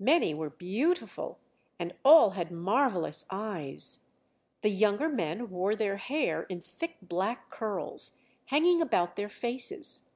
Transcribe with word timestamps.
Many 0.00 0.32
were 0.32 0.48
beautiful, 0.48 1.38
and 1.78 1.92
all 2.02 2.30
had 2.30 2.50
marvellous 2.50 3.26
eyes; 3.30 4.00
the 4.62 4.70
younger 4.70 5.10
men 5.10 5.50
wore 5.50 5.76
their 5.76 5.98
hair 5.98 6.44
in 6.44 6.62
thick 6.62 6.96
black 7.02 7.50
curls, 7.50 8.12
hanging 8.46 8.80
about 8.80 9.16
their 9.16 9.28
faces. 9.28 10.08